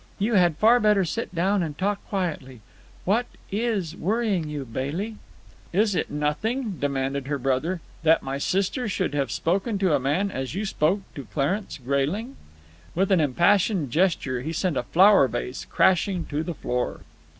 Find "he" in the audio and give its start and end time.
14.41-14.53